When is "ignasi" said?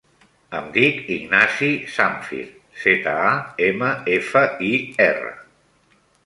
1.15-1.69